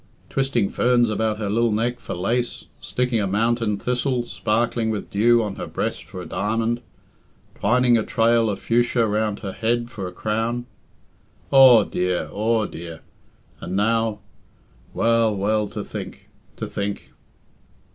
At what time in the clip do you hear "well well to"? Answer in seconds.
14.91-15.83